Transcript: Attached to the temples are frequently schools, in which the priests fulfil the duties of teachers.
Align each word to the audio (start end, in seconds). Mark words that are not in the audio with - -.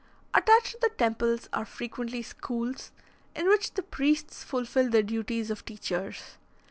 Attached 0.33 0.71
to 0.71 0.79
the 0.81 0.89
temples 0.89 1.47
are 1.53 1.63
frequently 1.63 2.23
schools, 2.23 2.91
in 3.35 3.47
which 3.47 3.75
the 3.75 3.83
priests 3.83 4.43
fulfil 4.43 4.89
the 4.89 5.03
duties 5.03 5.51
of 5.51 5.63
teachers. 5.63 6.39